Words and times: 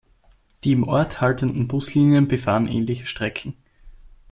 Die 0.63 0.71
im 0.71 0.81
Ort 0.87 1.21
haltenden 1.21 1.67
Buslinien 1.67 2.27
befahren 2.27 2.67
ähnliche 2.67 3.05
Strecken. 3.05 3.55